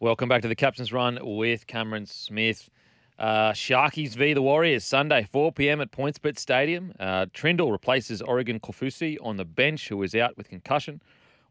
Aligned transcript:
Welcome 0.00 0.28
back 0.28 0.42
to 0.42 0.48
the 0.48 0.54
Captain's 0.54 0.92
Run 0.92 1.18
with 1.20 1.66
Cameron 1.66 2.06
Smith. 2.06 2.70
Uh, 3.18 3.50
Sharkies 3.50 4.14
v 4.14 4.32
the 4.32 4.40
Warriors 4.40 4.84
Sunday, 4.84 5.26
4 5.32 5.50
p.m. 5.50 5.80
at 5.80 5.90
PointsBet 5.90 6.38
Stadium. 6.38 6.92
Uh, 7.00 7.26
Trindall 7.34 7.72
replaces 7.72 8.22
Oregon 8.22 8.60
Kaufusi 8.60 9.16
on 9.20 9.38
the 9.38 9.44
bench, 9.44 9.88
who 9.88 10.00
is 10.04 10.14
out 10.14 10.36
with 10.36 10.48
concussion. 10.48 11.02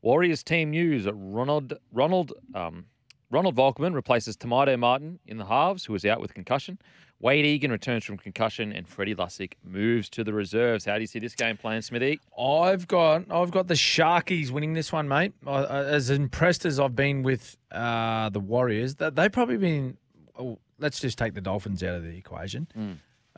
Warriors 0.02 0.44
team 0.44 0.71
news: 0.71 1.10
Ronald 1.12 1.73
Ronald 1.91 2.31
um, 2.55 2.86
Ronald 3.29 3.57
Volkman 3.57 3.94
replaces 3.94 4.38
Te 4.38 4.48
Maire 4.48 4.77
Martin 4.77 5.20
in 5.25 5.36
the 5.36 5.45
halves, 5.45 5.84
who 5.84 5.93
is 5.95 6.05
out 6.05 6.21
with 6.21 6.34
concussion. 6.34 6.79
Wade 7.20 7.45
Egan 7.45 7.71
returns 7.71 8.04
from 8.05 8.18
concussion, 8.18 8.71
and 8.71 8.88
Freddie 8.88 9.15
Lussick 9.15 9.54
moves 9.63 10.07
to 10.09 10.23
the 10.23 10.34
reserves. 10.34 10.86
How 10.86 10.95
do 10.95 11.02
you 11.02 11.07
see 11.07 11.17
this 11.20 11.34
game 11.34 11.57
playing, 11.57 11.81
Smithy? 11.81 12.20
I've 12.39 12.88
got 12.88 13.31
I've 13.31 13.49
got 13.52 13.67
the 13.67 13.73
Sharkies 13.73 14.52
winning 14.52 14.73
this 14.73 14.91
one, 14.93 15.07
mate. 15.07 15.34
I- 15.45 15.63
As 15.66 16.09
impressed 16.11 16.66
as 16.66 16.80
I've 16.80 16.95
been 16.95 17.23
with 17.23 17.57
uh, 17.71 18.30
the 18.30 18.39
Warriors, 18.39 18.95
that 18.95 19.16
they've 19.16 19.31
probably 19.31 19.57
been. 19.57 19.98
Oh, 20.38 20.59
let's 20.77 20.99
just 20.99 21.17
take 21.17 21.34
the 21.34 21.41
Dolphins 21.41 21.81
out 21.81 21.95
of 21.95 22.03
the 22.03 22.16
equation. 22.16 22.67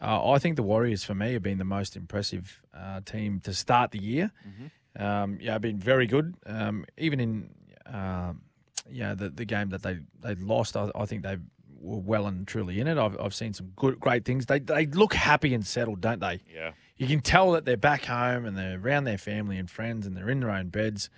Uh, 0.01 0.29
I 0.31 0.39
think 0.39 0.55
the 0.57 0.63
Warriors, 0.63 1.03
for 1.05 1.13
me, 1.15 1.33
have 1.33 1.43
been 1.43 1.57
the 1.57 1.65
most 1.65 1.95
impressive 1.95 2.61
uh, 2.73 2.99
team 3.05 3.39
to 3.41 3.53
start 3.53 3.91
the 3.91 4.01
year. 4.01 4.31
Um, 4.97 5.37
yeah, 5.41 5.57
been 5.57 5.77
very 5.79 6.07
good. 6.07 6.35
Um, 6.45 6.85
even 6.97 7.19
in 7.21 7.49
um, 7.85 8.41
yeah 8.91 9.13
the 9.13 9.29
the 9.29 9.45
game 9.45 9.69
that 9.69 9.83
they 9.83 9.99
they 10.21 10.35
lost, 10.35 10.75
I, 10.75 10.91
I 10.95 11.05
think 11.05 11.23
they 11.23 11.37
were 11.79 11.97
well 11.99 12.27
and 12.27 12.47
truly 12.47 12.79
in 12.79 12.87
it. 12.87 12.97
I've 12.97 13.19
I've 13.19 13.33
seen 13.33 13.53
some 13.53 13.71
good 13.75 13.99
great 13.99 14.25
things. 14.25 14.45
They 14.45 14.59
they 14.59 14.85
look 14.85 15.13
happy 15.13 15.53
and 15.53 15.65
settled, 15.65 16.01
don't 16.01 16.19
they? 16.19 16.41
Yeah. 16.53 16.71
you 16.97 17.07
can 17.07 17.21
tell 17.21 17.51
that 17.53 17.65
they're 17.65 17.77
back 17.77 18.05
home 18.05 18.45
and 18.45 18.57
they're 18.57 18.79
around 18.79 19.05
their 19.05 19.17
family 19.17 19.57
and 19.57 19.69
friends 19.69 20.05
and 20.05 20.15
they're 20.15 20.29
in 20.29 20.41
their 20.41 20.51
own 20.51 20.69
beds. 20.69 21.09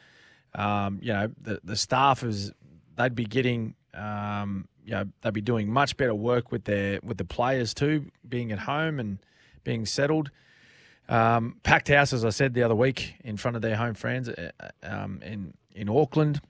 Um, 0.54 1.00
you 1.02 1.14
know, 1.14 1.32
the 1.42 1.60
the 1.64 1.76
staff 1.76 2.24
is 2.24 2.52
they'd 2.96 3.16
be 3.16 3.26
getting 3.26 3.76
um, 3.94 4.68
you 4.86 4.92
know, 4.92 5.06
they'd 5.22 5.34
be 5.34 5.42
doing 5.42 5.72
much 5.72 5.98
better 5.98 6.16
work 6.16 6.52
with 6.52 6.66
their 6.66 7.00
with 7.04 7.18
the 7.18 7.26
players 7.26 7.74
too, 7.74 8.12
being 8.28 8.52
at 8.52 8.60
home 8.60 9.00
and 9.00 9.20
being 9.64 9.86
settled. 9.86 10.32
Um, 11.10 11.58
packed 11.64 11.90
house, 11.90 12.14
as 12.14 12.24
I 12.24 12.30
said 12.30 12.54
the 12.54 12.64
other 12.64 12.76
week, 12.76 13.16
in 13.24 13.38
front 13.38 13.56
of 13.56 13.62
their 13.62 13.76
home 13.76 13.96
friends 13.96 14.30
uh, 14.30 14.52
um, 14.84 15.22
in 15.24 15.54
in 15.74 15.90
Auckland. 15.90 16.42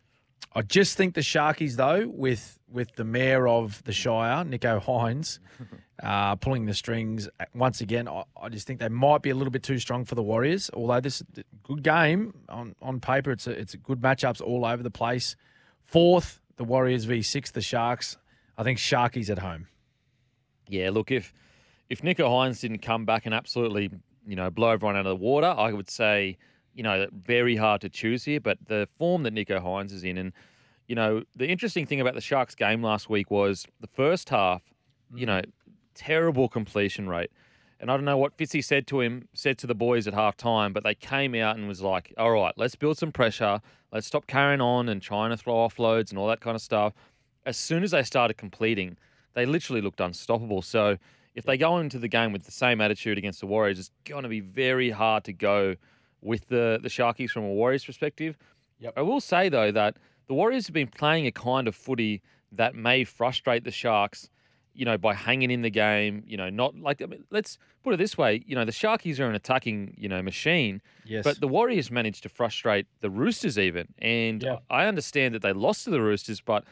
I 0.53 0.61
just 0.61 0.97
think 0.97 1.13
the 1.13 1.21
Sharkies, 1.21 1.75
though, 1.75 2.07
with 2.07 2.59
with 2.69 2.95
the 2.95 3.03
mayor 3.03 3.47
of 3.47 3.83
the 3.83 3.91
Shire, 3.91 4.43
Nicho 4.45 4.81
Hynes, 4.81 5.39
uh, 6.03 6.35
pulling 6.37 6.65
the 6.65 6.73
strings 6.73 7.27
uh, 7.39 7.45
once 7.53 7.81
again, 7.81 8.07
I, 8.07 8.23
I 8.41 8.49
just 8.49 8.65
think 8.67 8.79
they 8.79 8.89
might 8.89 9.21
be 9.21 9.29
a 9.29 9.35
little 9.35 9.51
bit 9.51 9.63
too 9.63 9.77
strong 9.77 10.05
for 10.05 10.15
the 10.15 10.23
Warriors. 10.23 10.69
Although 10.73 10.99
this 10.99 11.21
is 11.21 11.27
a 11.37 11.43
good 11.63 11.83
game 11.83 12.33
on, 12.49 12.75
on 12.81 12.99
paper, 12.99 13.31
it's 13.31 13.47
a, 13.47 13.51
it's 13.51 13.73
a 13.73 13.77
good 13.77 14.01
matchups 14.01 14.41
all 14.41 14.65
over 14.65 14.83
the 14.83 14.91
place. 14.91 15.35
Fourth, 15.83 16.41
the 16.57 16.63
Warriors 16.63 17.05
v 17.05 17.21
six, 17.21 17.51
the 17.51 17.61
Sharks. 17.61 18.17
I 18.57 18.63
think 18.63 18.77
Sharkies 18.77 19.29
at 19.29 19.39
home. 19.39 19.67
Yeah, 20.67 20.89
look, 20.91 21.11
if 21.11 21.33
if 21.89 22.01
Nicho 22.01 22.27
Hynes 22.29 22.61
didn't 22.61 22.79
come 22.79 23.05
back 23.05 23.25
and 23.25 23.35
absolutely, 23.35 23.89
you 24.25 24.35
know, 24.35 24.49
blow 24.49 24.69
everyone 24.69 24.95
out 24.95 25.05
of 25.05 25.09
the 25.09 25.23
water, 25.23 25.47
I 25.47 25.73
would 25.73 25.89
say, 25.89 26.37
you 26.73 26.83
know, 26.83 27.07
very 27.11 27.55
hard 27.55 27.81
to 27.81 27.89
choose 27.89 28.23
here. 28.23 28.39
But 28.39 28.57
the 28.67 28.87
form 28.97 29.23
that 29.23 29.33
Nicho 29.33 29.61
Hynes 29.61 29.91
is 29.91 30.03
in, 30.03 30.17
and 30.17 30.33
you 30.87 30.95
know, 30.95 31.23
the 31.35 31.47
interesting 31.47 31.85
thing 31.85 32.01
about 32.01 32.15
the 32.15 32.21
Sharks 32.21 32.55
game 32.55 32.81
last 32.83 33.09
week 33.09 33.31
was 33.31 33.65
the 33.79 33.87
first 33.87 34.29
half, 34.29 34.61
you 35.13 35.25
know, 35.25 35.39
mm. 35.39 35.51
terrible 35.95 36.49
completion 36.49 37.07
rate. 37.07 37.31
And 37.79 37.89
I 37.89 37.95
don't 37.95 38.05
know 38.05 38.17
what 38.17 38.37
Fitzy 38.37 38.63
said 38.63 38.85
to 38.87 39.01
him, 39.01 39.27
said 39.33 39.57
to 39.59 39.67
the 39.67 39.73
boys 39.73 40.07
at 40.07 40.13
half 40.13 40.37
time, 40.37 40.71
but 40.71 40.83
they 40.83 40.93
came 40.93 41.33
out 41.33 41.57
and 41.57 41.67
was 41.67 41.81
like, 41.81 42.13
all 42.15 42.31
right, 42.31 42.53
let's 42.55 42.75
build 42.75 42.99
some 42.99 43.11
pressure. 43.11 43.59
Let's 43.91 44.05
stop 44.05 44.27
carrying 44.27 44.61
on 44.61 44.87
and 44.87 45.01
trying 45.01 45.31
to 45.31 45.37
throw 45.37 45.55
offloads 45.55 46.11
and 46.11 46.19
all 46.19 46.27
that 46.27 46.41
kind 46.41 46.55
of 46.55 46.61
stuff. 46.61 46.93
As 47.43 47.57
soon 47.57 47.81
as 47.81 47.89
they 47.89 48.03
started 48.03 48.35
completing, 48.35 48.97
they 49.33 49.47
literally 49.47 49.81
looked 49.81 49.99
unstoppable. 49.99 50.61
So 50.61 50.97
if 51.33 51.43
they 51.43 51.57
go 51.57 51.79
into 51.79 51.97
the 51.97 52.07
game 52.07 52.31
with 52.31 52.43
the 52.43 52.51
same 52.51 52.81
attitude 52.81 53.17
against 53.17 53.39
the 53.39 53.47
Warriors, 53.47 53.79
it's 53.79 53.91
going 54.05 54.23
to 54.23 54.29
be 54.29 54.41
very 54.41 54.91
hard 54.91 55.23
to 55.23 55.33
go 55.33 55.75
with 56.21 56.47
the, 56.47 56.79
the 56.81 56.89
Sharkies 56.89 57.31
from 57.31 57.43
a 57.43 57.49
Warriors 57.49 57.85
perspective. 57.85 58.37
Yep. 58.79 58.93
I 58.97 59.01
will 59.01 59.19
say, 59.21 59.49
though, 59.49 59.71
that 59.71 59.97
the 60.27 60.33
Warriors 60.33 60.67
have 60.67 60.73
been 60.73 60.87
playing 60.87 61.27
a 61.27 61.31
kind 61.31 61.67
of 61.67 61.75
footy 61.75 62.21
that 62.51 62.75
may 62.75 63.03
frustrate 63.03 63.63
the 63.63 63.71
Sharks, 63.71 64.29
you 64.73 64.85
know, 64.85 64.97
by 64.97 65.13
hanging 65.13 65.51
in 65.51 65.61
the 65.61 65.69
game, 65.69 66.23
you 66.25 66.37
know, 66.37 66.49
not 66.49 66.75
like, 66.77 67.01
I 67.01 67.05
mean, 67.05 67.23
let's 67.29 67.57
put 67.83 67.93
it 67.93 67.97
this 67.97 68.17
way, 68.17 68.43
you 68.45 68.55
know, 68.55 68.65
the 68.65 68.71
Sharkies 68.71 69.19
are 69.19 69.27
an 69.27 69.35
attacking, 69.35 69.95
you 69.97 70.07
know, 70.09 70.21
machine, 70.21 70.81
Yes, 71.05 71.23
but 71.23 71.39
the 71.39 71.47
Warriors 71.47 71.91
managed 71.91 72.23
to 72.23 72.29
frustrate 72.29 72.87
the 73.01 73.09
Roosters 73.09 73.57
even. 73.57 73.87
And 73.99 74.43
Yeah. 74.43 74.57
I 74.69 74.85
understand 74.85 75.35
that 75.35 75.41
they 75.41 75.53
lost 75.53 75.83
to 75.85 75.89
the 75.89 76.01
Roosters, 76.01 76.41
but 76.41 76.63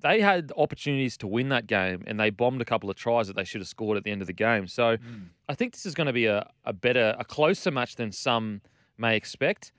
they 0.00 0.20
had 0.20 0.52
opportunities 0.56 1.16
to 1.18 1.26
win 1.26 1.48
that 1.50 1.66
game 1.66 2.04
and 2.06 2.18
they 2.20 2.30
bombed 2.30 2.60
a 2.60 2.64
couple 2.64 2.90
of 2.90 2.96
tries 2.96 3.26
that 3.26 3.36
they 3.36 3.44
should 3.44 3.60
have 3.60 3.68
scored 3.68 3.96
at 3.96 4.04
the 4.04 4.10
end 4.10 4.20
of 4.20 4.26
the 4.26 4.32
game. 4.32 4.66
So 4.66 4.96
hmm. 4.96 5.24
I 5.48 5.54
think 5.54 5.72
this 5.72 5.86
is 5.86 5.94
going 5.94 6.06
to 6.06 6.12
be 6.12 6.26
a, 6.26 6.48
a 6.64 6.72
better, 6.72 7.14
a 7.18 7.24
closer 7.24 7.70
match 7.70 7.96
than 7.96 8.12
some 8.12 8.60
may 8.98 9.16
expect. 9.16 9.72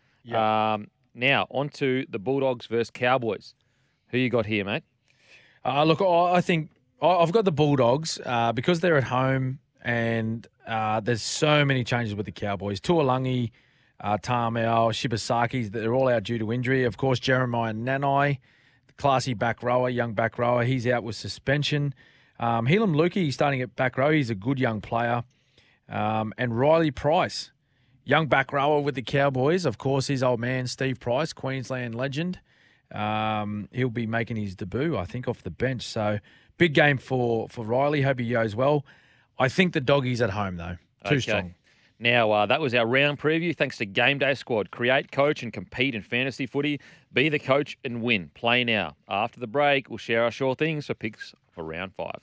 Um, 0.74 0.88
now, 1.14 1.48
on 1.50 1.70
to 1.70 2.06
the 2.10 2.20
Bulldogs 2.20 2.66
versus 2.68 2.92
Cowboys. 2.92 3.56
Who 4.10 4.18
you 4.18 4.30
got 4.30 4.46
here, 4.46 4.64
mate? 4.64 4.84
Uh, 5.66 5.84
look, 5.84 6.02
I 6.02 6.42
think 6.42 6.70
I've 7.02 7.32
got 7.32 7.46
the 7.46 7.52
Bulldogs 7.52 8.20
uh, 8.26 8.54
because 8.54 8.80
they're 8.80 8.98
at 8.98 9.06
home 9.06 9.60
and 9.84 10.48
uh, 10.68 11.00
there's 11.00 11.22
so 11.22 11.66
many 11.66 11.84
changes 11.84 12.16
with 12.16 12.26
the 12.26 12.32
Cowboys. 12.32 12.80
Tuolangi, 12.80 13.52
uh, 14.00 14.18
Tamau, 14.18 14.92
Shibasaki, 14.92 15.72
they're 15.72 15.94
all 15.94 16.08
out 16.08 16.24
due 16.24 16.38
to 16.38 16.52
injury. 16.52 16.84
Of 16.84 16.98
course, 16.98 17.20
Jeremiah 17.20 17.74
Nanai, 17.74 18.40
the 18.88 18.94
classy 18.94 19.34
back 19.34 19.64
rower, 19.64 19.90
young 19.90 20.14
back 20.14 20.38
rower, 20.38 20.64
he's 20.64 20.88
out 20.88 21.04
with 21.04 21.16
suspension. 21.16 21.94
Um, 22.40 22.68
Heilum 22.68 22.96
Luki 22.96 23.34
starting 23.34 23.62
at 23.62 23.76
back 23.76 23.98
row. 23.98 24.12
He's 24.12 24.30
a 24.30 24.36
good 24.36 24.60
young 24.60 24.82
player. 24.82 25.24
Um, 25.90 26.34
and 26.38 26.58
Riley 26.58 26.92
Price, 26.92 27.52
young 28.08 28.28
back 28.28 28.54
rower 28.54 28.80
with 28.80 28.96
the 28.96 29.02
Cowboys. 29.02 29.66
Of 29.66 29.78
course, 29.78 30.08
his 30.08 30.24
old 30.24 30.40
man, 30.40 30.66
Steve 30.68 31.00
Price, 31.00 31.34
Queensland 31.34 31.94
legend. 31.94 32.40
Um, 32.92 33.68
he'll 33.74 33.90
be 33.90 34.08
making 34.08 34.38
his 34.38 34.56
debut, 34.56 34.98
I 34.98 35.04
think, 35.06 35.28
off 35.28 35.44
the 35.44 35.52
bench. 35.52 35.84
So 35.84 36.20
big 36.58 36.74
game 36.74 36.98
for 36.98 37.50
for 37.50 37.66
Riley. 37.66 38.02
Hope 38.02 38.20
he 38.20 38.30
goes 38.30 38.56
well. 38.56 38.86
I 39.38 39.50
think 39.50 39.74
the 39.74 39.82
doggies 39.82 40.22
at 40.22 40.32
home 40.32 40.56
though, 40.56 40.78
too 41.06 41.16
Okay. 41.16 41.20
strong. 41.20 41.54
Now, 42.00 42.32
uh, 42.32 42.46
that 42.46 42.62
was 42.62 42.76
our 42.76 42.86
round 42.86 43.20
preview. 43.20 43.56
Thanks 43.56 43.78
to 43.80 43.86
Game 43.86 44.20
Day 44.20 44.36
Squad. 44.36 44.70
Create, 44.70 45.12
coach, 45.12 45.42
and 45.42 45.52
compete 45.52 45.96
in 45.96 46.04
fantasy 46.04 46.46
footy. 46.46 46.80
Be 47.12 47.28
the 47.28 47.40
coach 47.40 47.76
and 47.84 48.04
win. 48.04 48.30
Play 48.36 48.64
now. 48.64 48.96
After 49.10 49.40
the 49.40 49.48
break, 49.48 49.90
we'll 49.90 49.98
share 49.98 50.24
our 50.24 50.30
sure 50.32 50.54
things 50.54 50.86
for 50.86 50.94
picks 50.94 51.34
for 51.52 51.64
round 51.64 51.94
five. 51.96 52.22